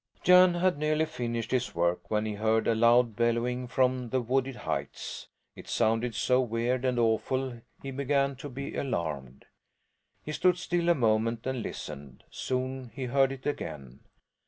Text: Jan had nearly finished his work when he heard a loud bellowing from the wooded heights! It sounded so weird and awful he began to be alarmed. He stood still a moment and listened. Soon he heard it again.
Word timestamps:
Jan 0.23 0.55
had 0.55 0.79
nearly 0.79 1.05
finished 1.05 1.51
his 1.51 1.75
work 1.75 2.09
when 2.09 2.25
he 2.25 2.33
heard 2.33 2.65
a 2.67 2.73
loud 2.73 3.15
bellowing 3.15 3.67
from 3.67 4.09
the 4.09 4.19
wooded 4.19 4.55
heights! 4.55 5.27
It 5.55 5.67
sounded 5.67 6.15
so 6.15 6.41
weird 6.41 6.85
and 6.85 6.97
awful 6.97 7.61
he 7.83 7.91
began 7.91 8.35
to 8.37 8.49
be 8.49 8.75
alarmed. 8.75 9.45
He 10.23 10.31
stood 10.31 10.57
still 10.57 10.89
a 10.89 10.95
moment 10.95 11.45
and 11.45 11.61
listened. 11.61 12.23
Soon 12.31 12.89
he 12.95 13.03
heard 13.05 13.31
it 13.31 13.45
again. 13.45 13.99